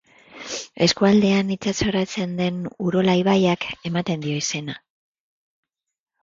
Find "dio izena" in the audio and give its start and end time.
4.25-4.79